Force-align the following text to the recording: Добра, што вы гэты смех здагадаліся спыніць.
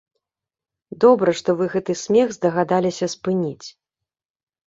Добра, 1.03 1.33
што 1.41 1.49
вы 1.59 1.67
гэты 1.73 1.95
смех 2.03 2.33
здагадаліся 2.37 3.05
спыніць. 3.17 3.67